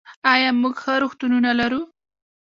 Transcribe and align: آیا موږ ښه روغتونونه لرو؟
آیا 0.31 0.49
موږ 0.61 0.75
ښه 0.83 0.93
روغتونونه 1.03 1.49
لرو؟ 1.59 1.81